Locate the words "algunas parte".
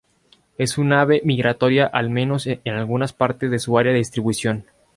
2.73-3.49